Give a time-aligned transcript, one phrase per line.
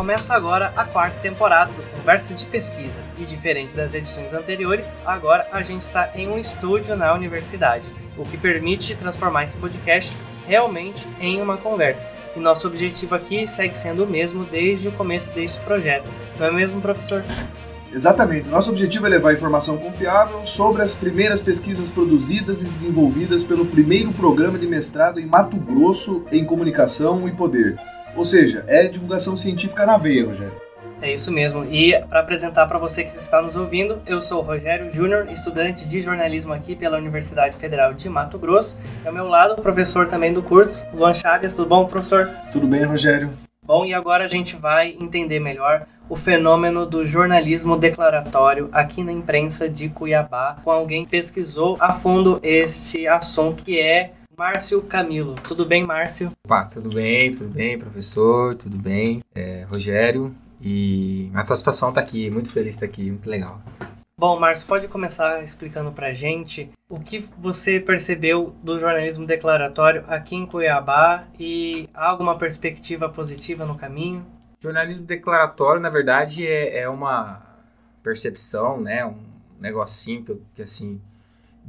[0.00, 5.46] Começa agora a quarta temporada do Conversa de Pesquisa e, diferente das edições anteriores, agora
[5.52, 10.16] a gente está em um estúdio na universidade, o que permite transformar esse podcast
[10.46, 12.10] realmente em uma conversa.
[12.34, 16.08] E nosso objetivo aqui segue sendo o mesmo desde o começo deste projeto,
[16.38, 17.22] não é mesmo, professor?
[17.92, 18.48] Exatamente.
[18.48, 24.10] Nosso objetivo é levar informação confiável sobre as primeiras pesquisas produzidas e desenvolvidas pelo primeiro
[24.12, 27.78] programa de mestrado em Mato Grosso em Comunicação e Poder.
[28.16, 30.70] Ou seja, é divulgação científica na veia, Rogério.
[31.02, 31.64] É isso mesmo.
[31.64, 35.86] E para apresentar para você que está nos ouvindo, eu sou o Rogério Júnior, estudante
[35.86, 38.78] de jornalismo aqui pela Universidade Federal de Mato Grosso.
[39.02, 41.54] E ao meu lado, professor também do curso, Luan Chagas.
[41.54, 42.30] Tudo bom, professor?
[42.52, 43.30] Tudo bem, Rogério.
[43.62, 49.12] Bom, e agora a gente vai entender melhor o fenômeno do jornalismo declaratório aqui na
[49.12, 55.34] imprensa de Cuiabá, com alguém que pesquisou a fundo este assunto, que é Márcio Camilo.
[55.46, 56.32] Tudo bem, Márcio?
[56.72, 59.22] Tudo bem, tudo bem, professor, tudo bem.
[59.34, 63.60] É, Rogério, e uma satisfação estar tá aqui, muito feliz de estar aqui, muito legal.
[64.18, 70.36] Bom, Márcio, pode começar explicando pra gente o que você percebeu do jornalismo declaratório aqui
[70.36, 74.24] em Cuiabá e há alguma perspectiva positiva no caminho?
[74.58, 77.42] Jornalismo declaratório, na verdade, é, é uma
[78.02, 79.18] percepção, né, um
[79.60, 80.98] negocinho que, que assim,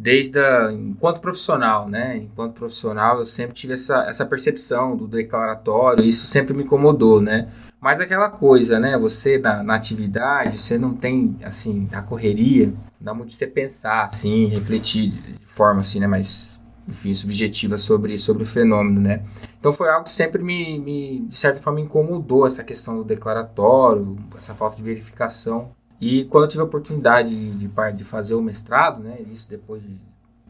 [0.02, 2.17] desde a, enquanto profissional, né?
[2.17, 7.47] Enquanto profissional, eu sempre tive essa, essa percepção do declaratório, isso sempre me incomodou, né?
[7.80, 8.97] Mas aquela coisa, né?
[8.97, 14.45] Você na, na atividade, você não tem, assim, a correria, dá muito você pensar, assim,
[14.45, 16.08] refletir de forma, assim, né?
[16.08, 19.21] Mais, enfim, subjetiva sobre, sobre o fenômeno, né?
[19.59, 24.17] Então foi algo que sempre me, me, de certa forma, incomodou essa questão do declaratório,
[24.36, 25.69] essa falta de verificação
[26.02, 29.95] e quando eu tive a oportunidade de, de fazer o mestrado, né, isso depois de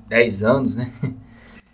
[0.08, 0.90] 10 anos, né,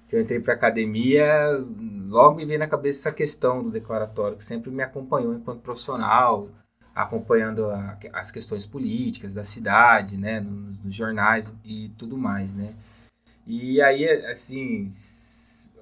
[0.10, 1.64] que eu entrei para academia,
[2.08, 6.50] logo me veio na cabeça essa questão do declaratório, que sempre me acompanhou enquanto profissional,
[6.96, 12.74] acompanhando a, as questões políticas da cidade, né, nos, nos, jornais e tudo mais, né.
[13.46, 14.88] E aí, assim,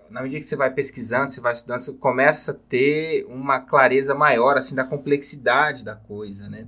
[0.09, 4.13] na medida que você vai pesquisando, você vai estudando, você começa a ter uma clareza
[4.13, 6.67] maior, assim, da complexidade da coisa, né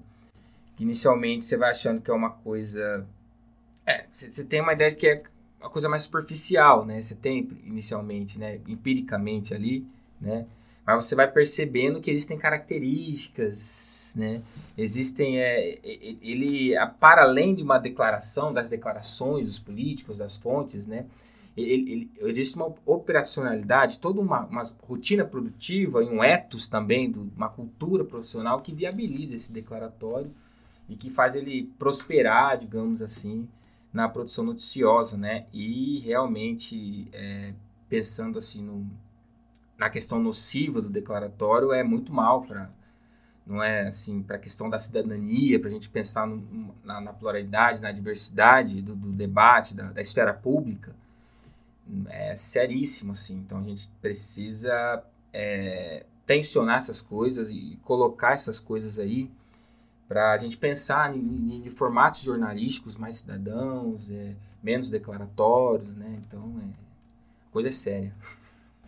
[0.80, 3.06] inicialmente você vai achando que é uma coisa.
[3.86, 5.24] É, você tem uma ideia de que é
[5.60, 7.02] uma coisa mais superficial, né?
[7.02, 8.60] Você tem inicialmente, né?
[8.68, 9.86] Empiricamente ali,
[10.20, 10.46] né?
[10.86, 14.42] Mas você vai percebendo que existem características, né?
[14.78, 21.06] Existem, é, ele, para além de uma declaração, das declarações dos políticos, das fontes, né?
[21.58, 27.32] Ele, ele, existe uma operacionalidade, toda uma, uma, rotina produtiva e um ethos também, do,
[27.36, 30.32] uma cultura profissional que viabiliza esse declaratório
[30.88, 33.48] e que faz ele prosperar, digamos assim,
[33.92, 35.46] na produção noticiosa, né?
[35.54, 37.54] E realmente, é,
[37.90, 38.90] pensando assim no,
[39.78, 42.70] na questão nociva do declaratório, é muito mal para
[43.46, 47.14] não é assim para a questão da cidadania, para a gente pensar no, na, na,
[47.14, 50.94] pluralidade, na diversidade do, do debate, da, da, esfera pública,
[52.10, 53.38] é seríssimo assim.
[53.38, 59.32] Então a gente precisa é, tensionar essas coisas e colocar essas coisas aí
[60.08, 66.18] para a gente pensar em, em, formatos jornalísticos mais cidadãos, é, menos declaratórios, né?
[66.26, 68.14] Então, é, a coisa é séria.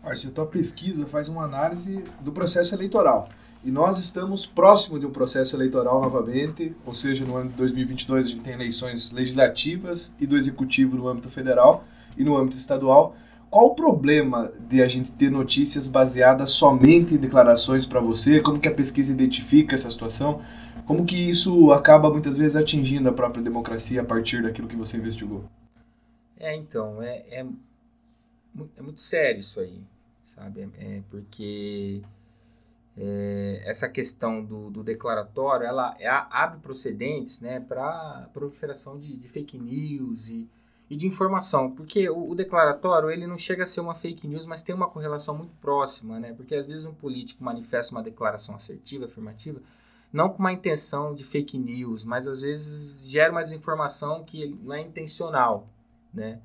[0.02, 3.28] Márcio, a tua pesquisa faz uma análise do processo eleitoral.
[3.62, 8.24] E nós estamos próximo de um processo eleitoral novamente, ou seja, no ano de 2022
[8.24, 11.84] a gente tem eleições legislativas e do executivo no âmbito federal
[12.16, 13.14] e no âmbito estadual.
[13.50, 18.40] Qual o problema de a gente ter notícias baseadas somente em declarações para você?
[18.40, 20.40] Como que a pesquisa identifica essa situação?
[20.90, 24.96] Como que isso acaba muitas vezes atingindo a própria democracia a partir daquilo que você
[24.96, 25.44] investigou?
[26.36, 27.46] É, então, é, é,
[28.76, 29.80] é muito sério isso aí,
[30.20, 30.62] sabe?
[30.62, 32.02] É, é porque
[32.98, 39.28] é, essa questão do, do, declaratório, ela é, abre procedentes né, para proliferação de, de,
[39.28, 40.48] fake news e,
[40.90, 44.44] e de informação, porque o, o, declaratório ele não chega a ser uma fake news,
[44.44, 46.32] mas tem uma correlação muito próxima, né?
[46.32, 49.62] Porque às vezes um político manifesta uma declaração assertiva, afirmativa,
[50.12, 54.74] não com uma intenção de fake news, mas às vezes gera uma desinformação que não
[54.74, 55.68] é intencional,
[56.12, 56.40] né?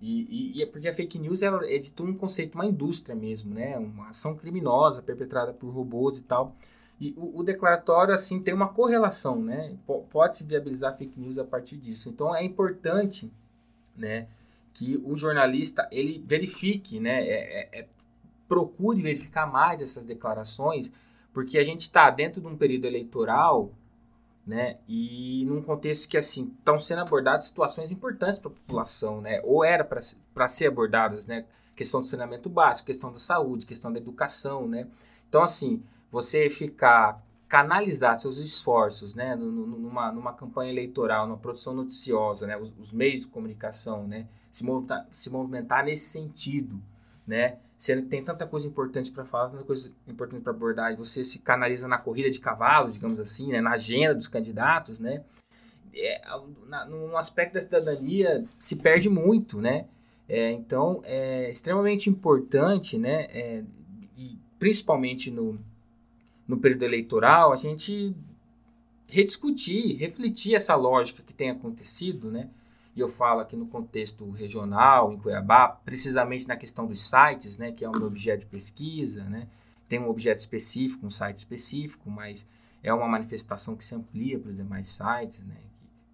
[0.00, 3.14] E, e, e é porque a fake news ela é de um conceito, uma indústria
[3.14, 3.78] mesmo, né?
[3.78, 6.56] Uma ação criminosa perpetrada por robôs e tal.
[6.98, 9.76] E o, o declaratório, assim, tem uma correlação, né?
[10.10, 12.08] Pode-se viabilizar fake news a partir disso.
[12.08, 13.30] Então, é importante,
[13.96, 14.26] né?
[14.72, 17.22] Que o jornalista, ele verifique, né?
[17.26, 17.88] É, é, é,
[18.48, 20.90] procure verificar mais essas declarações,
[21.32, 23.72] porque a gente está dentro de um período eleitoral,
[24.46, 24.78] né?
[24.88, 29.40] E num contexto que, assim, estão sendo abordadas situações importantes para a população, né?
[29.44, 31.44] Ou era para ser abordadas, né?
[31.76, 34.86] Questão do saneamento básico, questão da saúde, questão da educação, né?
[35.28, 42.46] Então, assim, você ficar canalizar seus esforços, né, numa, numa campanha eleitoral, numa produção noticiosa,
[42.46, 46.80] né, os, os meios de comunicação, né, se movimentar, se movimentar nesse sentido,
[47.30, 50.96] né, sendo que tem tanta coisa importante para falar, tanta coisa importante para abordar, e
[50.96, 55.22] você se canaliza na corrida de cavalos, digamos assim, né, na agenda dos candidatos, né,
[55.94, 56.20] é,
[56.66, 59.86] na, no aspecto da cidadania se perde muito, né,
[60.28, 63.64] é, então é extremamente importante, né, é,
[64.16, 65.58] e principalmente no
[66.50, 68.12] no período eleitoral, a gente
[69.06, 72.48] rediscutir, refletir essa lógica que tem acontecido, né?
[73.02, 77.72] Eu falo aqui no contexto regional, em Cuiabá, precisamente na questão dos sites, né?
[77.72, 79.48] Que é um objeto de pesquisa, né?
[79.88, 82.46] Tem um objeto específico, um site específico, mas
[82.82, 85.56] é uma manifestação que se amplia para os demais sites, né?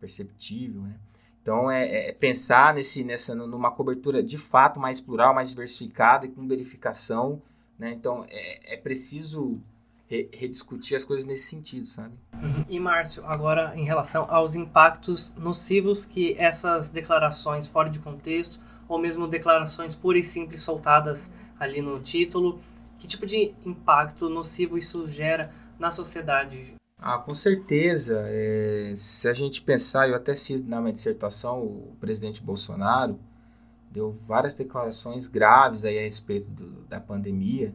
[0.00, 0.94] Perceptível, né?
[1.42, 6.28] Então, é, é, pensar nesse, nessa, numa cobertura de fato mais plural, mais diversificada e
[6.28, 7.40] com verificação,
[7.78, 7.92] né?
[7.92, 9.75] Então, é, é preciso re
[10.08, 12.14] rediscutir as coisas nesse sentido, sabe?
[12.34, 12.64] Uhum.
[12.68, 18.98] E Márcio, agora em relação aos impactos nocivos que essas declarações fora de contexto, ou
[18.98, 22.60] mesmo declarações puras e simples soltadas ali no título,
[22.98, 26.74] que tipo de impacto nocivo isso gera na sociedade?
[26.98, 28.24] Ah, com certeza.
[28.26, 33.18] É, se a gente pensar, eu até cito na minha dissertação, o presidente Bolsonaro
[33.90, 37.74] deu várias declarações graves aí a respeito do, da pandemia,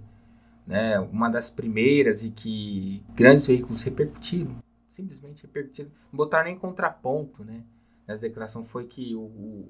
[0.65, 4.55] né, uma das primeiras e que grandes veículos repercutiram,
[4.87, 7.63] simplesmente repercutiram, não botaram nem contraponto, né,
[8.07, 9.23] nessa declaração foi que o, o,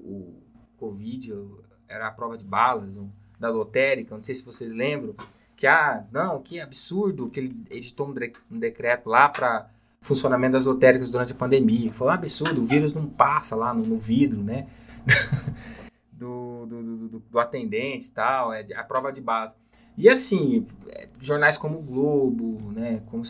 [0.04, 0.42] o
[0.76, 1.34] Covid
[1.88, 3.00] era a prova de balas
[3.38, 5.14] da lotérica, não sei se vocês lembram,
[5.56, 8.14] que, ah, não, que absurdo que ele editou um,
[8.50, 11.92] um decreto lá para funcionamento das lotéricas durante a pandemia.
[11.92, 14.66] Foi um absurdo, o vírus não passa lá no, no vidro, né,
[16.12, 19.54] do, do, do, do, atendente e tal, é a prova de base.
[19.96, 23.22] E assim, é, jornais como o Globo, né, como,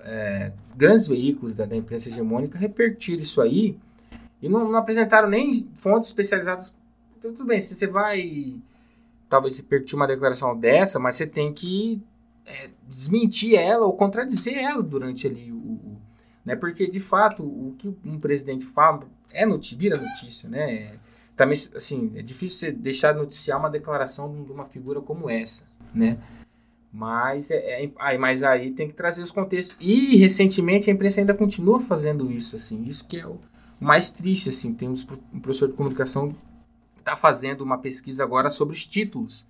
[0.00, 3.78] é, grandes veículos da, da, imprensa hegemônica repertiram isso aí
[4.40, 6.74] e não, não, apresentaram nem fontes especializadas.
[7.18, 8.60] Então, tudo bem, se você vai
[9.28, 12.02] talvez repertir uma declaração dessa, mas você tem que
[12.44, 16.00] é, desmentir ela ou contradizer ela durante ali o, o,
[16.44, 20.98] né, porque de fato o que um presidente fala é notícia, vira notícia, né?
[21.34, 25.64] Também assim, é difícil você deixar de noticiar uma declaração de uma figura como essa
[25.94, 26.18] né?
[26.92, 29.76] Mas, é, é, mas aí tem que trazer os contextos.
[29.80, 32.82] E recentemente a imprensa ainda continua fazendo isso, assim.
[32.84, 33.38] Isso que é o
[33.80, 34.74] mais triste, assim.
[34.74, 36.30] Tem um professor de comunicação
[36.94, 39.46] que está fazendo uma pesquisa agora sobre os títulos,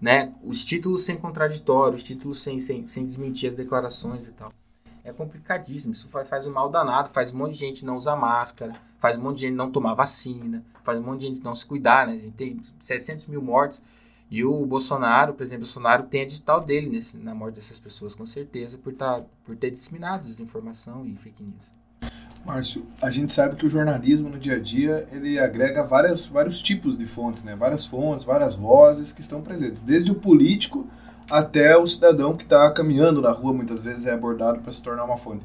[0.00, 0.32] né?
[0.42, 4.50] Os títulos sem contraditório, os títulos sem, sem, sem desmentir as declarações e tal.
[5.04, 5.92] É complicadíssimo.
[5.92, 7.10] Isso faz, faz um mal danado.
[7.10, 9.92] Faz um monte de gente não usar máscara, faz um monte de gente não tomar
[9.92, 12.14] vacina, faz um monte de gente não se cuidar, né?
[12.14, 13.82] A gente tem 700 mil mortes
[14.30, 18.14] e o Bolsonaro, por exemplo, Bolsonaro tem a digital dele nesse, na morte dessas pessoas,
[18.14, 21.72] com certeza, por, tá, por ter disseminado desinformação e fake news.
[22.44, 26.62] Márcio, a gente sabe que o jornalismo no dia a dia ele agrega várias, vários
[26.62, 27.56] tipos de fontes, né?
[27.56, 30.88] várias fontes, várias vozes que estão presentes, desde o político
[31.28, 35.04] até o cidadão que está caminhando na rua, muitas vezes é abordado para se tornar
[35.04, 35.44] uma fonte.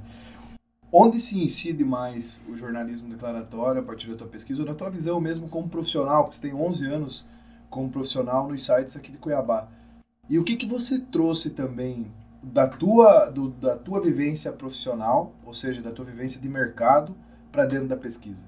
[0.92, 4.90] Onde se incide mais o jornalismo declaratório a partir da tua pesquisa ou da tua
[4.90, 7.26] visão mesmo como profissional, porque você tem 11 anos
[7.72, 9.68] como profissional nos sites aqui de Cuiabá.
[10.30, 12.12] E o que, que você trouxe também
[12.44, 17.16] da tua, do, da tua vivência profissional, ou seja, da tua vivência de mercado,
[17.52, 18.48] para dentro da pesquisa?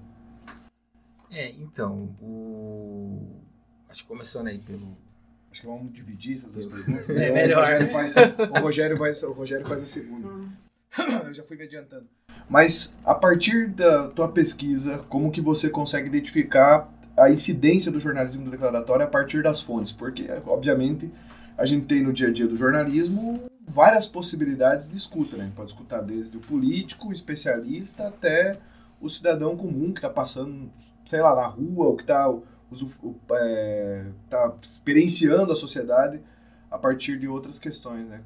[1.32, 3.42] É, então, o...
[3.90, 4.96] acho que começando aí pelo.
[5.52, 7.08] Acho que vamos dividir essas duas perguntas.
[7.16, 7.30] Né?
[7.30, 7.58] É melhor.
[7.58, 10.28] O Rogério, faz, o, Rogério faz, o Rogério faz a segunda.
[10.28, 10.52] Hum.
[11.26, 12.08] Eu já fui me adiantando.
[12.50, 18.50] Mas a partir da tua pesquisa, como que você consegue identificar a incidência do jornalismo
[18.50, 21.12] declaratório a partir das fontes, porque, obviamente,
[21.58, 25.52] a gente tem no dia a dia do jornalismo várias possibilidades de escuta, né?
[25.56, 28.58] Pode escutar desde o político, o especialista, até
[29.00, 30.72] o cidadão comum que está passando,
[31.06, 32.34] sei lá, na rua, ou que está
[33.34, 36.20] é, tá experienciando a sociedade
[36.70, 38.22] a partir de outras questões, né?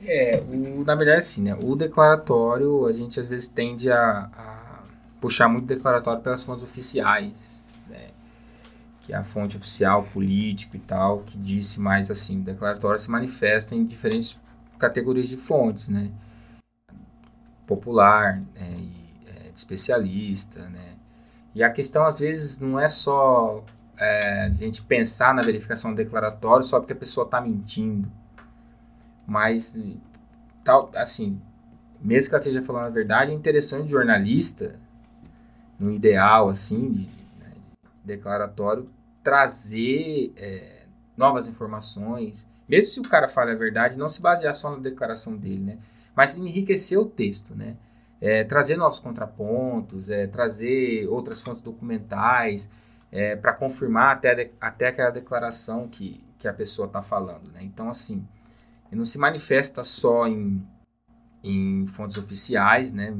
[0.00, 1.56] É, o, na verdade, sim, né?
[1.60, 4.47] O declaratório, a gente às vezes tende a, a
[5.20, 8.08] puxar muito declaratório pelas fontes oficiais, né?
[9.00, 13.10] que é a fonte oficial, político e tal, que disse mais assim, o declaratório se
[13.10, 14.38] manifesta em diferentes
[14.78, 16.10] categorias de fontes, né?
[17.66, 18.76] Popular, né?
[18.78, 18.90] e,
[19.26, 20.94] é, de especialista, né?
[21.54, 23.64] E a questão às vezes não é só
[23.96, 28.10] é, a gente pensar na verificação declaratória só porque a pessoa está mentindo,
[29.26, 29.82] mas
[30.62, 31.40] tal, assim,
[32.00, 34.78] mesmo que ela esteja falando a verdade, é interessante o jornalista
[35.78, 37.52] no ideal, assim, de, de né,
[38.04, 38.88] declaratório,
[39.22, 40.82] trazer é,
[41.16, 45.36] novas informações, mesmo se o cara fala a verdade, não se basear só na declaração
[45.36, 45.78] dele, né?
[46.18, 47.76] mas enriquecer o texto, né?
[48.20, 52.68] É, trazer novos contrapontos, é, trazer outras fontes documentais
[53.12, 57.52] é, para confirmar até, até aquela declaração que, que a pessoa está falando.
[57.52, 57.60] Né?
[57.62, 58.26] Então, assim,
[58.90, 60.60] não se manifesta só em,
[61.44, 63.14] em fontes oficiais, né?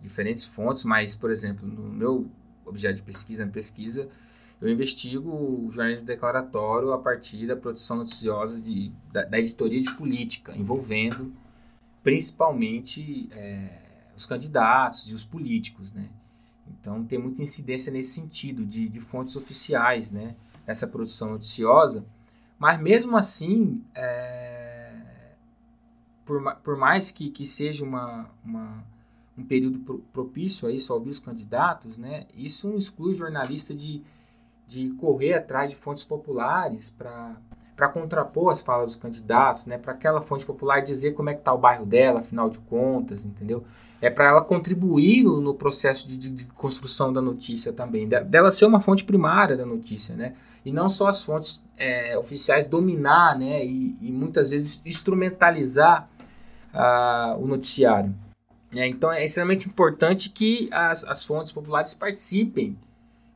[0.00, 2.30] Diferentes fontes, mas, por exemplo, no meu
[2.64, 4.08] objeto de pesquisa, na pesquisa,
[4.60, 9.94] eu investigo o jornalismo declaratório a partir da produção noticiosa de, da, da editoria de
[9.94, 11.32] política, envolvendo
[12.02, 13.82] principalmente é,
[14.16, 16.08] os candidatos e os políticos, né?
[16.68, 20.34] Então tem muita incidência nesse sentido de, de fontes oficiais, né?
[20.66, 22.04] Nessa produção noticiosa,
[22.58, 24.92] mas mesmo assim, é,
[26.24, 28.84] por, por mais que, que seja uma, uma
[29.38, 32.24] um período propício a isso, ouvir os candidatos, né?
[32.36, 34.02] Isso não exclui o jornalista de,
[34.66, 39.78] de correr atrás de fontes populares para contrapor as falas dos candidatos, né?
[39.78, 43.24] Para aquela fonte popular dizer como é que está o bairro dela, afinal de contas,
[43.24, 43.62] entendeu?
[44.00, 48.20] É para ela contribuir no, no processo de, de, de, construção da notícia também, de,
[48.20, 50.34] dela ser uma fonte primária da notícia, né?
[50.64, 53.64] E não só as fontes é, oficiais dominar, né?
[53.64, 56.08] E, e muitas vezes instrumentalizar
[56.74, 58.14] uh, o noticiário.
[58.74, 62.78] É, então é extremamente importante que as, as fontes populares participem,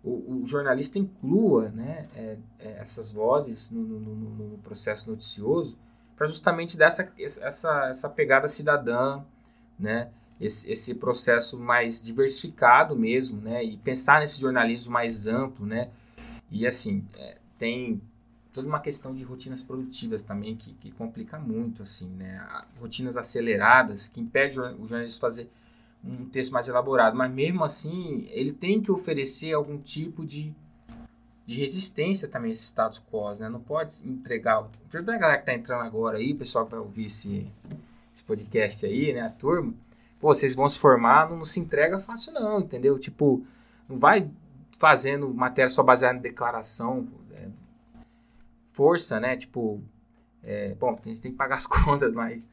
[0.04, 5.78] o, o jornalista inclua né, é, é, essas vozes no, no, no, no processo noticioso
[6.16, 9.22] para justamente dar essa, essa, essa pegada cidadã,
[9.78, 10.10] né,
[10.40, 15.88] esse, esse processo mais diversificado mesmo, né, e pensar nesse jornalismo mais amplo, né,
[16.50, 18.02] e assim, é, tem
[18.52, 22.46] toda uma questão de rotinas produtivas também que, que complica muito, assim, né?
[22.80, 25.48] Rotinas aceleradas que impede o jornalista fazer
[26.04, 30.52] um texto mais elaborado, mas mesmo assim ele tem que oferecer algum tipo de,
[31.46, 33.48] de resistência também a esses status quo, né?
[33.48, 36.80] Não pode entregar, principalmente a galera que está entrando agora aí, o pessoal que vai
[36.80, 37.46] ouvir esse,
[38.14, 39.72] esse podcast aí, né, a turma,
[40.20, 42.98] pô, vocês vão se formar, não, não se entrega fácil não, entendeu?
[42.98, 43.42] Tipo,
[43.88, 44.28] não vai
[44.76, 47.06] fazendo matéria só baseada em declaração,
[48.72, 49.36] força, né?
[49.36, 49.80] Tipo,
[50.42, 52.48] é, bom, a gente tem que pagar as contas, mas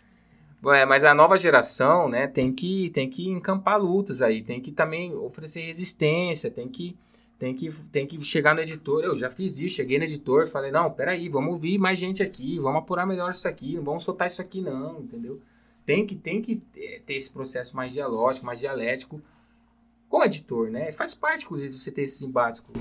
[0.67, 4.73] é, mas a nova geração, né, tem que tem que encampar lutas aí, tem que
[4.73, 6.97] também oferecer resistência, tem que
[7.37, 9.03] tem que tem que chegar no editor.
[9.05, 12.59] Eu já fiz isso, cheguei no editor, falei: "Não, peraí, vamos ouvir mais gente aqui,
[12.59, 15.39] vamos apurar melhor isso aqui, não vamos soltar isso aqui não", entendeu?
[15.85, 19.21] Tem que tem que é, ter esse processo mais dialógico, mais dialético
[20.09, 20.91] com o editor, né?
[20.91, 22.73] Faz parte inclusive você ter esses embates com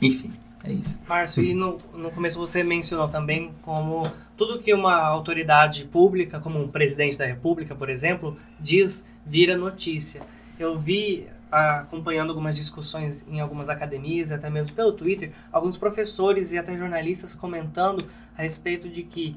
[0.00, 0.32] enfim.
[0.64, 1.00] É isso.
[1.08, 6.62] Márcio, e no, no começo você mencionou também como tudo que uma autoridade pública, como
[6.62, 10.22] um presidente da república, por exemplo, diz vira notícia.
[10.58, 16.58] Eu vi, acompanhando algumas discussões em algumas academias, até mesmo pelo Twitter, alguns professores e
[16.58, 18.04] até jornalistas comentando
[18.36, 19.36] a respeito de que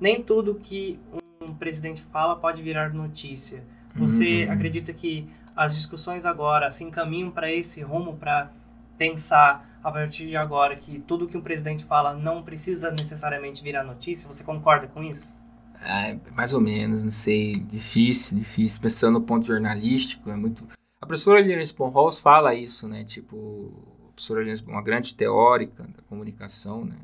[0.00, 0.98] nem tudo que
[1.40, 3.62] um presidente fala pode virar notícia.
[3.94, 4.52] Você uhum.
[4.52, 8.50] acredita que as discussões agora se encaminham para esse rumo, para
[8.96, 13.82] pensar a partir de agora que tudo que um presidente fala não precisa necessariamente virar
[13.82, 14.30] notícia?
[14.30, 15.34] Você concorda com isso?
[15.80, 17.52] É, mais ou menos, não sei.
[17.52, 18.80] Difícil, difícil.
[18.80, 20.66] Pensando no ponto jornalístico, é muito.
[21.00, 23.02] A professora Eliane Sponholz fala isso, né?
[23.02, 23.72] Tipo,
[24.04, 26.96] a professora Eliane, uma grande teórica da comunicação, né?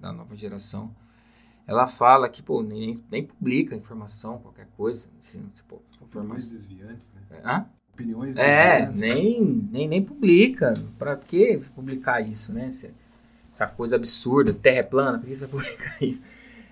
[0.00, 0.94] Da nova geração.
[1.66, 5.08] Ela fala que, pô, nem, nem publica informação, qualquer coisa.
[5.18, 6.56] Assim, pô, informação.
[6.56, 7.40] desviantes, né?
[7.44, 7.66] Hã?
[7.94, 10.74] Opiniões É, nem, nem, nem publica.
[10.98, 12.66] Para que publicar isso, né?
[12.66, 12.90] Essa,
[13.50, 16.20] essa coisa absurda, terra é plana, por que você vai publicar isso?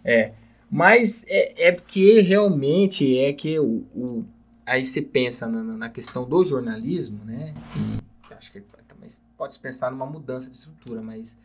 [0.04, 0.32] É,
[0.70, 4.24] mas é, é porque realmente é que o, o
[4.66, 7.54] aí você pensa na, na, questão do jornalismo, né?
[7.76, 11.38] E acho que também pode se pensar numa mudança de estrutura, mas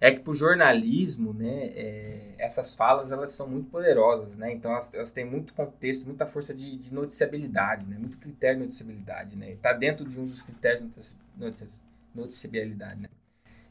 [0.00, 4.50] é que para o jornalismo, né, é, essas falas elas são muito poderosas, né?
[4.50, 7.98] Então elas, elas têm muito contexto, muita força de, de, noticiabilidade, né?
[7.98, 9.52] Muito critério de noticiabilidade, né?
[9.52, 11.82] Está dentro de um dos critérios de
[12.14, 13.08] noticiabilidade, né?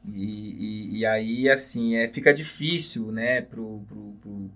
[0.05, 4.51] E, e, e, aí, assim, é, fica difícil, né, pro, pro, pro,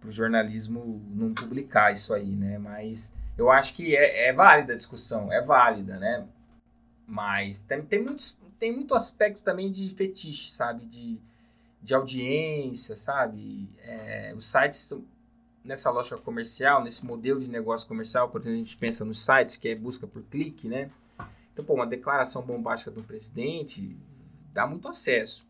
[0.00, 2.58] pro, jornalismo não publicar isso aí, né?
[2.58, 6.26] Mas eu acho que é, é válida a discussão, é válida, né?
[7.06, 10.86] Mas tem, tem muitos tem muito aspecto também de fetiche, sabe?
[10.86, 11.18] De,
[11.82, 13.68] de audiência, sabe?
[13.82, 14.92] É, os sites
[15.66, 19.56] nessa lógica comercial, nesse modelo de negócio comercial, por exemplo, a gente pensa nos sites
[19.56, 20.90] que é busca por clique, né?
[21.52, 23.96] Então, pô, uma declaração bombástica do presidente
[24.52, 25.46] dá muito acesso,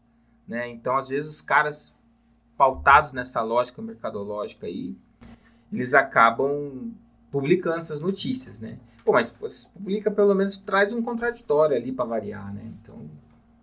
[0.48, 0.68] né?
[0.68, 1.94] Então, às vezes, os caras
[2.56, 4.96] pautados nessa lógica mercadológica aí,
[5.70, 6.94] eles acabam
[7.30, 8.78] publicando essas notícias, né?
[9.06, 12.62] Pô, mas se publica pelo menos traz um contraditório ali para variar, né?
[12.82, 13.08] Então,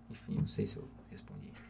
[0.09, 1.65] enfim, não sei se eu respondi isso.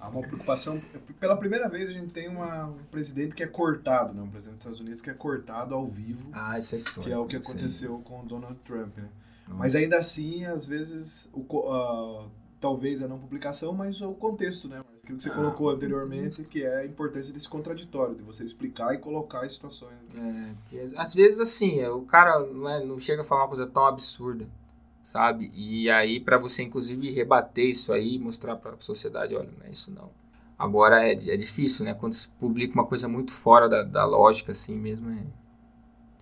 [0.00, 0.74] Há uma preocupação.
[1.20, 4.22] Pela primeira vez a gente tem uma, um presidente que é cortado, né?
[4.22, 6.30] Um presidente dos Estados Unidos que é cortado ao vivo.
[6.32, 7.02] Ah, isso é história.
[7.02, 9.08] Que é o que aconteceu com o Donald Trump, né?
[9.46, 14.82] Mas ainda assim, às vezes, o, uh, talvez a não publicação, mas o contexto, né?
[15.06, 18.92] Aquilo que você ah, colocou anteriormente, que é a importância desse contraditório, de você explicar
[18.92, 19.92] e colocar as situações.
[20.12, 23.48] É, porque, às vezes assim, é, o cara não, é, não chega a falar uma
[23.48, 24.48] coisa tão absurda,
[25.04, 25.52] sabe?
[25.54, 29.70] E aí, para você, inclusive, rebater isso aí, mostrar para a sociedade, olha, não é
[29.70, 30.10] isso não.
[30.58, 31.94] Agora é, é difícil, né?
[31.94, 35.22] Quando se publica uma coisa muito fora da, da lógica, assim mesmo, é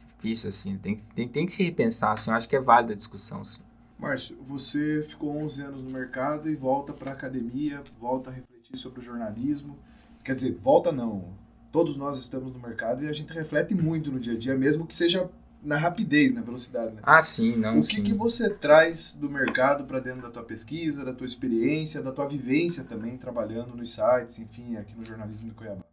[0.09, 0.77] difícil, assim.
[0.77, 2.31] Tem, tem, tem que se repensar, assim.
[2.31, 3.63] Eu acho que é válida a discussão, assim.
[3.99, 9.01] Márcio, você ficou 11 anos no mercado e volta para academia, volta a refletir sobre
[9.01, 9.79] o jornalismo.
[10.23, 11.35] Quer dizer, volta não.
[11.71, 14.87] Todos nós estamos no mercado e a gente reflete muito no dia a dia, mesmo
[14.87, 15.29] que seja
[15.63, 16.95] na rapidez, na velocidade.
[16.95, 17.01] Né?
[17.03, 18.05] Ah, sim, não, O que, sim.
[18.05, 22.27] que você traz do mercado para dentro da tua pesquisa, da tua experiência, da tua
[22.27, 25.85] vivência também, trabalhando nos sites, enfim, aqui no jornalismo de Cuiabá?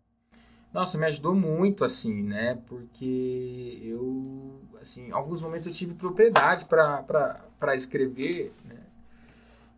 [0.74, 2.58] Nossa, me ajudou muito, assim, né?
[2.68, 8.78] Porque eu, assim, em alguns momentos eu tive propriedade para escrever, né?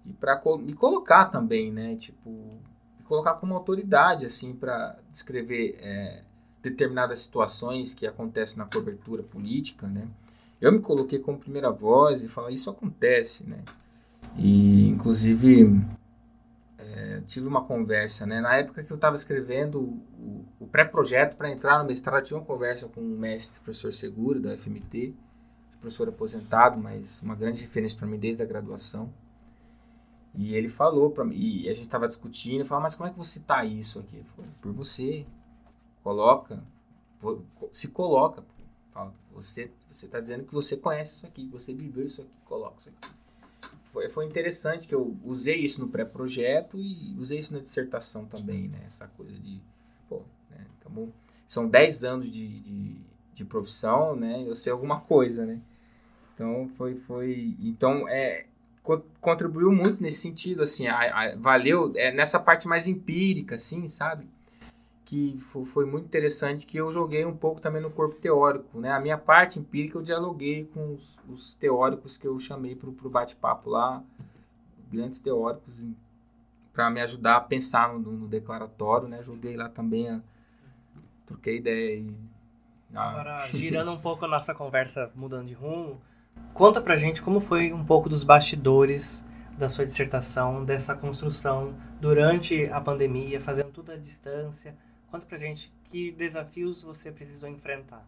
[0.06, 1.96] E para me colocar também, né?
[1.96, 2.60] Tipo,
[3.04, 6.24] me colocar como autoridade, assim, para descrever é,
[6.62, 10.08] determinadas situações que acontecem na cobertura política, né?
[10.60, 13.60] Eu me coloquei como primeira voz e falei, isso acontece, né?
[14.38, 15.86] E, inclusive,
[16.78, 18.40] é, tive uma conversa, né?
[18.40, 22.46] Na época que eu estava escrevendo o, o pré-projeto para entrar no mestrado, tinha uma
[22.46, 25.14] conversa com o mestre, professor Seguro, da FMT,
[25.80, 29.14] professor aposentado, mas uma grande referência para mim desde a graduação.
[30.36, 33.18] E ele falou para mim, e a gente estava discutindo, falou, mas como é que
[33.18, 34.24] você tá isso aqui?
[34.24, 35.26] Falei, por você,
[36.04, 36.64] coloca,
[37.72, 38.44] se coloca,
[38.90, 42.78] fala, você você está dizendo que você conhece isso aqui, você viveu isso aqui, coloca
[42.78, 43.14] isso aqui
[43.84, 48.68] foi, foi interessante que eu usei isso no pré-projeto e usei isso na dissertação também,
[48.70, 48.82] né?
[48.86, 49.62] Essa coisa de,
[50.08, 50.66] pô, né?
[50.80, 51.14] Então,
[51.46, 52.96] são 10 anos de, de,
[53.34, 54.44] de, profissão, né?
[54.48, 55.62] Eu sei alguma coisa, né?
[56.34, 58.48] Então, foi, foi, então, é,
[59.22, 64.28] contribuiu muito nesse sentido, assim, a, a, valeu é, nessa parte mais empírica, assim, sabe?
[65.06, 68.92] que foi muito interessante que eu joguei um pouco também no corpo teórico, né?
[68.92, 73.10] A minha parte empírica eu dialoguei com os, os teóricos que eu chamei para o
[73.12, 74.02] bate-papo lá,
[74.92, 75.86] grandes teóricos,
[76.74, 79.22] para me ajudar a pensar no, no, declaratório, né?
[79.22, 80.20] Joguei lá também, a,
[81.28, 82.16] troquei ideia e...
[82.96, 83.10] Ah.
[83.12, 86.02] Agora, girando um pouco a nossa conversa, mudando de rumo,
[86.54, 89.26] conta pra gente como foi um pouco dos bastidores
[89.58, 94.76] da sua dissertação, dessa construção durante a pandemia, fazendo tudo à distância,
[95.14, 98.04] Conta pra gente que desafios você precisou enfrentar.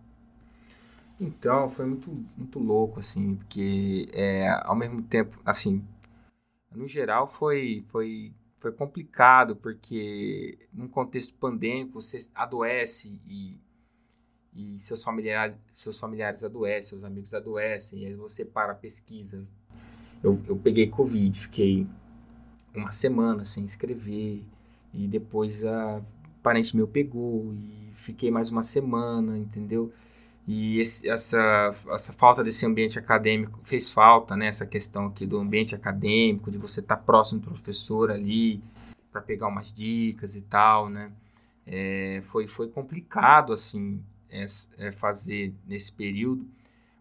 [1.22, 5.86] Então, foi muito, muito louco, assim, porque é, ao mesmo tempo, assim,
[6.72, 13.56] no geral foi, foi, foi complicado, porque num contexto pandêmico você adoece e,
[14.56, 19.44] e seus, familiares, seus familiares adoecem, seus amigos adoecem, e aí você para a pesquisa.
[20.24, 21.86] Eu, eu peguei Covid, fiquei
[22.74, 24.44] uma semana sem escrever,
[24.94, 26.02] e depois a
[26.42, 29.92] parente meu pegou e fiquei mais uma semana, entendeu?
[30.48, 34.48] E esse, essa, essa falta desse ambiente acadêmico fez falta, né?
[34.48, 38.64] Essa questão aqui do ambiente acadêmico, de você estar tá próximo do professor ali
[39.12, 41.12] para pegar umas dicas e tal, né?
[41.66, 44.00] É, foi, foi complicado, assim,
[44.78, 46.48] é, fazer nesse período.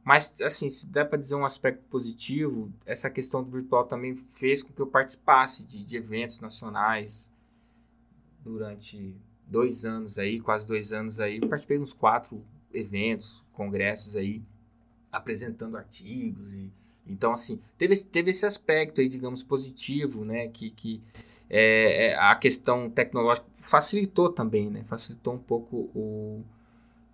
[0.05, 4.63] Mas, assim, se der para dizer um aspecto positivo, essa questão do virtual também fez
[4.63, 7.31] com que eu participasse de, de eventos nacionais
[8.41, 9.17] durante
[9.47, 14.43] dois anos aí, quase dois anos aí, participei de uns quatro eventos, congressos aí,
[15.11, 16.71] apresentando artigos e
[17.07, 21.03] então assim teve teve esse aspecto aí digamos positivo né que, que
[21.51, 26.43] é, é, a questão tecnológica facilitou também né facilitou um pouco o,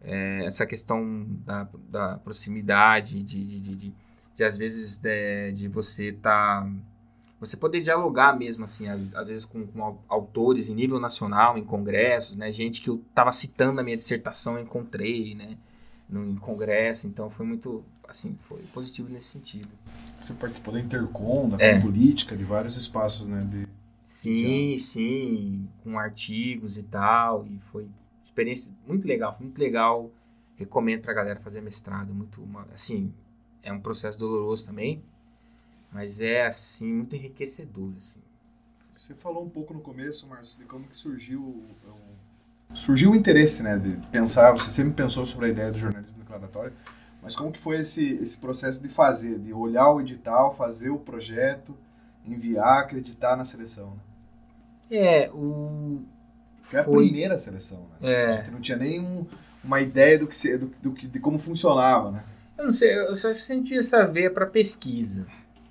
[0.03, 3.95] é, essa questão da, da proximidade de, de, de, de,
[4.35, 6.71] de às vezes de, de você estar tá
[7.41, 11.65] você poder dialogar mesmo, assim, às, às vezes com, com, autores em nível nacional, em
[11.65, 12.51] congressos, né?
[12.51, 15.57] Gente que eu estava citando na minha dissertação, eu encontrei, né?
[16.07, 19.75] No, em congresso, então foi muito, assim, foi positivo nesse sentido.
[20.21, 21.81] Você participou da Intercom, da é.
[21.81, 23.43] política, de vários espaços, né?
[23.49, 23.67] De...
[24.03, 27.89] Sim, sim, com artigos e tal, e foi
[28.23, 30.11] experiência muito legal, muito legal.
[30.57, 33.15] Recomendo pra galera fazer mestrado, muito, assim,
[33.63, 35.03] é um processo doloroso também,
[35.91, 38.21] mas é, assim, muito enriquecedor, assim.
[38.95, 43.63] Você falou um pouco no começo, Márcio, de como que surgiu um, surgiu o interesse,
[43.63, 46.73] né, de pensar, você sempre pensou sobre a ideia do jornalismo declaratório,
[47.23, 50.99] mas como que foi esse, esse processo de fazer, de olhar o edital, fazer o
[50.99, 51.77] projeto,
[52.25, 53.91] enviar, acreditar na seleção?
[53.91, 54.01] Né?
[54.99, 56.03] É, o.
[56.71, 58.13] Foi a primeira seleção, né?
[58.13, 58.27] É.
[58.27, 59.27] A gente não tinha nem um,
[59.63, 62.25] uma ideia do que, se, do, do, de como funcionava, né?
[62.57, 65.27] Eu não sei, eu só senti essa veia para pesquisa.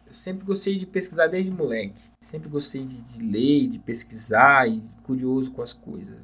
[0.05, 2.09] Eu sempre gostei de pesquisar desde moleque.
[2.19, 6.17] Sempre gostei de, de ler, de pesquisar e curioso com as coisas.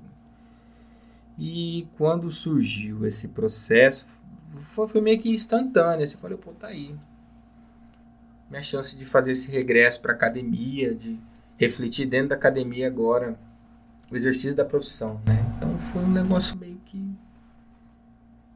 [1.38, 4.06] E quando surgiu esse processo,
[4.60, 6.06] foi, foi meio que instantâneo.
[6.06, 6.96] Você falou, pô, tá aí.
[8.50, 11.18] Minha chance de fazer esse regresso para academia, de
[11.58, 13.38] refletir dentro da academia agora
[14.10, 15.46] o exercício da profissão, né?
[15.58, 17.16] Então foi um negócio meio que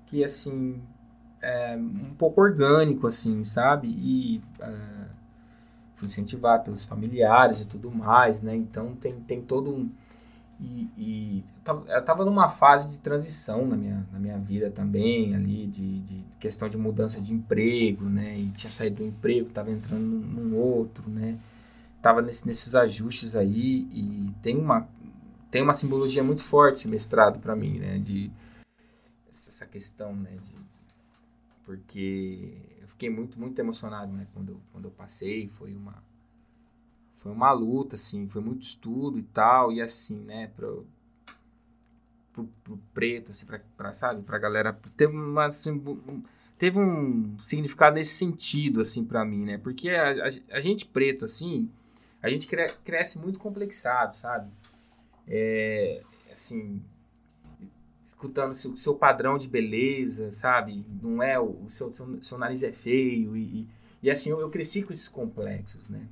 [0.06, 0.82] que assim
[1.42, 3.88] é, um pouco orgânico assim, sabe?
[3.88, 5.10] E uh,
[5.94, 8.56] fui incentivado pelos familiares e tudo mais, né?
[8.56, 9.90] Então tem, tem todo um.
[10.62, 15.66] E, e eu estava numa fase de transição na minha, na minha vida também, ali,
[15.66, 18.38] de, de questão de mudança de emprego, né?
[18.38, 21.38] E tinha saído do emprego, estava entrando num, num, outro, né?
[22.02, 24.88] Tava nesse, nesses ajustes aí e tem uma,
[25.52, 27.98] tem uma simbologia muito forte esse mestrado para mim, né?
[27.98, 28.32] De
[29.30, 30.38] essa questão, né?
[30.44, 30.56] De,
[31.64, 34.28] porque eu fiquei muito, muito emocionado, né?
[34.34, 36.04] Quando eu, quando eu passei, foi uma
[37.20, 40.88] foi uma luta, assim, foi muito estudo e tal, e assim, né, pro,
[42.32, 45.84] pro, pro preto, assim, pra, pra, sabe, pra galera, teve, uma, assim,
[46.58, 51.26] teve um significado nesse sentido, assim, para mim, né, porque a, a, a, gente preto,
[51.26, 51.70] assim,
[52.22, 54.50] a gente cre, cresce muito complexado, sabe,
[55.30, 56.82] é, assim,
[58.04, 60.84] escutando o seu, padrão de beleza, sabe?
[61.02, 63.68] Não é o, o seu, seu, seu, nariz é feio e, e,
[64.04, 66.08] e assim eu, eu, cresci com esses complexos, né?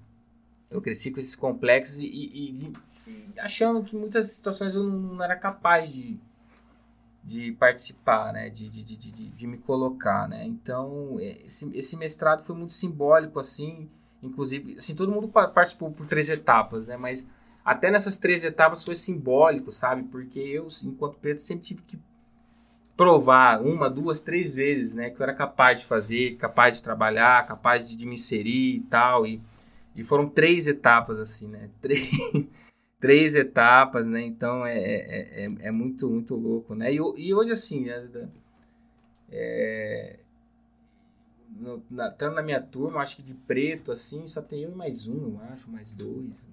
[0.69, 5.35] Eu cresci com esses complexos e, e, e achando que muitas situações eu não era
[5.35, 6.19] capaz de,
[7.23, 8.49] de participar, né?
[8.49, 10.45] De, de, de, de, de me colocar, né?
[10.45, 13.89] Então é, esse, esse mestrado foi muito simbólico assim,
[14.21, 16.95] inclusive assim todo mundo participou por três etapas, né?
[16.95, 17.25] Mas
[17.67, 20.03] até nessas três etapas foi simbólico, sabe?
[20.03, 21.99] Porque eu, enquanto preto, sempre tive que
[22.95, 25.09] provar uma, duas, três vezes, né?
[25.09, 28.81] Que eu era capaz de fazer, capaz de trabalhar, capaz de, de me inserir e
[28.83, 29.27] tal.
[29.27, 29.41] E,
[29.93, 31.69] e foram três etapas, assim, né?
[31.81, 32.09] Três,
[33.01, 34.21] três etapas, né?
[34.21, 36.93] Então é, é, é, é, muito, muito louco, né?
[36.93, 37.87] E, e hoje, assim,
[39.29, 40.19] é,
[41.49, 44.75] no, na, tanto na minha turma, acho que de preto, assim, só tem eu e
[44.75, 46.47] mais um, eu acho, mais dois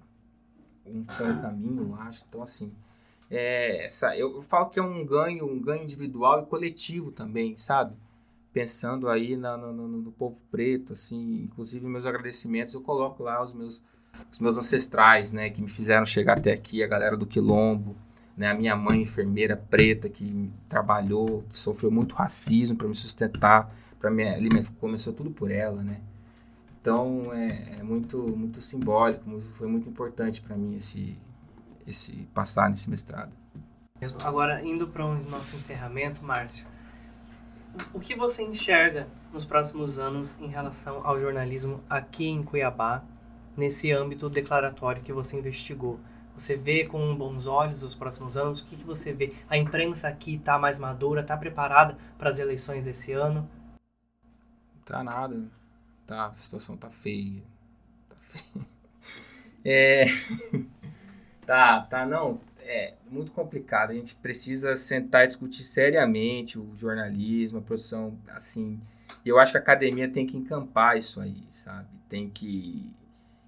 [0.85, 2.25] um foi caminho, eu acho.
[2.27, 2.71] Então, assim,
[3.29, 7.55] é, essa, eu, eu falo que é um ganho, um ganho individual e coletivo também,
[7.55, 7.95] sabe?
[8.53, 13.41] Pensando aí na, no, no, no, povo preto, assim, inclusive meus agradecimentos, eu coloco lá
[13.41, 13.81] os meus,
[14.31, 17.95] os meus ancestrais, né, que me fizeram chegar até aqui, a galera do Quilombo,
[18.37, 24.09] né, a minha mãe enfermeira preta que trabalhou, sofreu muito racismo para me sustentar, para
[24.09, 25.99] me alimentar, começou tudo por ela, né?
[26.85, 31.17] Então é, é, muito muito simbólico, foi muito importante para mim esse
[31.87, 33.31] esse passar nesse mestrado.
[34.23, 36.67] Agora indo para o nosso encerramento, Márcio,
[37.91, 43.03] o que você enxerga nos próximos anos em relação ao jornalismo aqui em Cuiabá,
[43.57, 45.99] nesse âmbito declaratório que você investigou?
[46.37, 48.59] Você vê com bons olhos os próximos anos?
[48.59, 49.33] O que, que você vê?
[49.49, 53.49] A imprensa aqui está mais madura, está preparada para as eleições desse ano?
[54.85, 55.49] Tá nada
[56.05, 57.43] tá, a situação tá feia.
[58.09, 58.65] Tá feia.
[59.67, 60.05] É.
[61.43, 62.39] tá, tá, não.
[62.59, 63.89] É muito complicado.
[63.89, 68.79] A gente precisa sentar e discutir seriamente o jornalismo, a produção, assim.
[69.25, 71.87] Eu acho que a academia tem que encampar isso aí, sabe?
[72.07, 72.93] Tem que.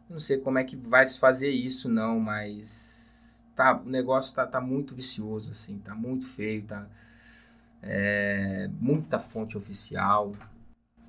[0.10, 3.46] Não sei como é que vai se fazer isso, não, mas.
[3.56, 6.88] Tá, o negócio tá, tá muito vicioso, assim, tá muito feio, tá.
[7.82, 10.32] É, muita fonte oficial,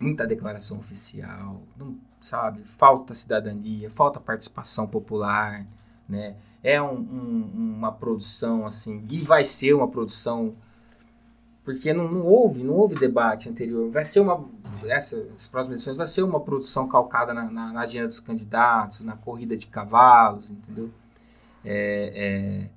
[0.00, 2.64] muita declaração oficial, não, sabe?
[2.64, 5.66] Falta cidadania, falta participação popular,
[6.08, 6.36] né?
[6.62, 10.54] É um, um, uma produção assim, e vai ser uma produção
[11.64, 13.90] porque não, não houve, não houve debate anterior.
[13.90, 14.48] Vai ser uma
[14.86, 19.16] essas próximas eleições vai ser uma produção calcada na, na, na agenda dos candidatos, na
[19.16, 20.90] corrida de cavalos, entendeu?
[21.64, 22.70] É, é,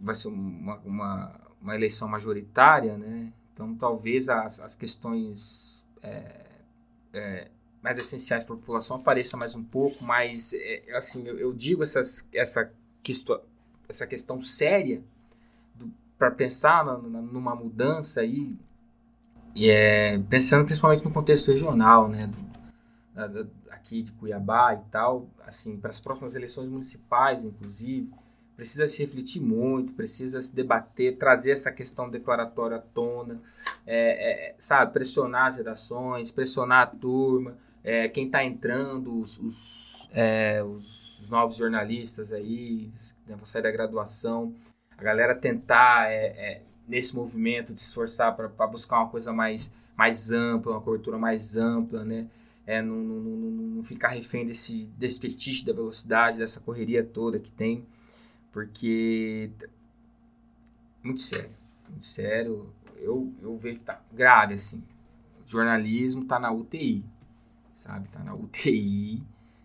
[0.00, 3.32] vai ser uma, uma, uma eleição majoritária, né?
[3.52, 6.46] Então talvez as, as questões é,
[7.12, 7.50] é,
[7.82, 11.82] mais essenciais para a população apareça mais um pouco, mas é, assim eu, eu, digo
[11.82, 13.40] essas, essa, questão,
[13.88, 15.02] essa questão séria
[16.18, 18.56] para pensar na, na, numa mudança aí,
[19.54, 22.48] e é, pensando principalmente no contexto regional, né, do,
[23.14, 28.10] da, aqui de Cuiabá e tal, assim, para as próximas eleições municipais, inclusive,
[28.58, 33.40] precisa se refletir muito, precisa se debater, trazer essa questão declaratória à tona,
[33.86, 40.08] é, é, sabe, pressionar as redações, pressionar a turma, é, quem está entrando, os, os,
[40.12, 42.90] é, os, novos jornalistas aí,
[43.28, 44.52] né, vão sair da graduação,
[44.96, 49.70] a galera tentar, é, é nesse movimento, de se esforçar para buscar uma coisa mais,
[49.96, 52.26] mais ampla, uma cobertura mais ampla, né?
[52.66, 57.38] É, não, não, não, não ficar refém desse, desse fetiche da velocidade, dessa correria toda
[57.38, 57.86] que tem,
[58.52, 59.50] porque
[61.02, 61.50] muito sério,
[61.88, 62.72] muito sério.
[62.96, 64.82] Eu, eu vejo que tá grave, assim.
[65.44, 67.04] O jornalismo tá na UTI,
[67.72, 68.08] sabe?
[68.08, 69.22] Tá na UTI.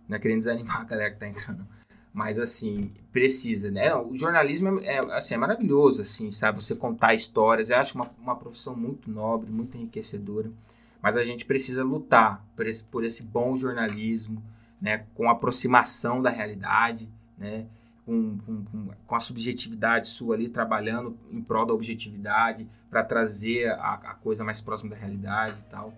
[0.07, 1.67] Não é querendo desanimar a galera que tá entrando.
[2.13, 3.93] Mas, assim, precisa, né?
[3.95, 6.63] O jornalismo é, é, assim, é maravilhoso, assim, sabe?
[6.63, 7.69] Você contar histórias.
[7.69, 10.51] Eu acho uma, uma profissão muito nobre, muito enriquecedora.
[11.01, 14.43] Mas a gente precisa lutar por esse, por esse bom jornalismo,
[14.79, 15.05] né?
[15.15, 17.65] Com aproximação da realidade, né?
[18.05, 23.93] Com, com, com, a subjetividade sua ali, trabalhando em prol da objetividade, para trazer a,
[23.93, 25.93] a, coisa mais próxima da realidade e tal.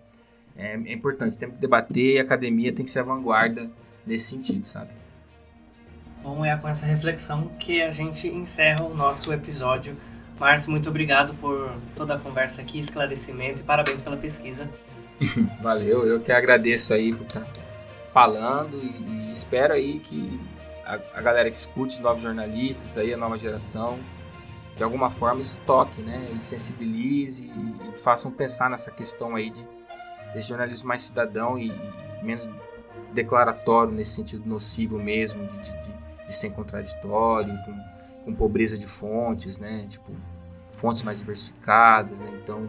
[0.56, 3.68] É, é importante, tem que debater e a academia tem que ser a vanguarda
[4.06, 4.90] nesse sentido, sabe?
[6.22, 9.96] Bom, é com essa reflexão que a gente encerra o nosso episódio.
[10.38, 14.68] Márcio, muito obrigado por toda a conversa aqui, esclarecimento e parabéns pela pesquisa.
[15.62, 17.46] Valeu, eu que agradeço aí por estar
[18.08, 20.40] falando e, e espero aí que
[20.86, 23.98] a, a, galera que escute os novos jornalistas aí, a nova geração,
[24.76, 29.50] de alguma forma isso toque, né, e sensibilize e, e façam pensar nessa questão aí
[29.50, 29.66] de
[30.32, 32.48] desse jornalismo mais cidadão e, e menos
[33.12, 35.94] declaratório nesse sentido nocivo mesmo, de, de, de,
[36.26, 40.12] de ser contraditório, com, com pobreza de fontes, né, tipo
[40.72, 42.28] fontes mais diversificadas, né?
[42.42, 42.68] então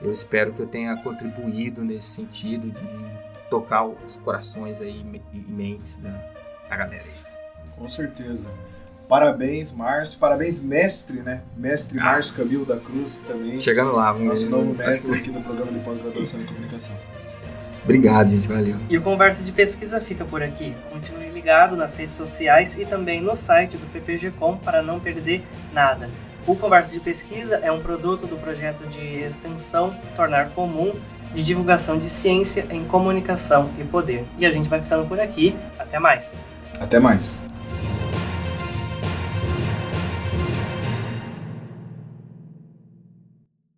[0.00, 5.52] eu espero que eu tenha contribuído nesse sentido de, de tocar os corações aí e
[5.52, 6.10] mentes da,
[6.68, 7.31] da galera aí.
[7.82, 8.48] Com certeza.
[9.08, 10.16] Parabéns, Márcio.
[10.16, 11.40] Parabéns, mestre, né?
[11.56, 12.04] Mestre ah.
[12.04, 13.58] Márcio Camilo da Cruz também.
[13.58, 16.96] Chegando lá, vamos Nosso novo mestre aqui no programa de pós-graduação em comunicação.
[17.82, 18.46] Obrigado, gente.
[18.46, 18.76] Valeu.
[18.88, 20.72] E o Conversa de Pesquisa fica por aqui.
[20.92, 26.08] Continue ligado nas redes sociais e também no site do PPG-Com para não perder nada.
[26.46, 30.92] O Conversa de Pesquisa é um produto do projeto de extensão Tornar Comum
[31.34, 34.24] de divulgação de ciência em comunicação e poder.
[34.38, 35.56] E a gente vai ficando por aqui.
[35.76, 36.44] Até mais.
[36.78, 37.42] Até mais.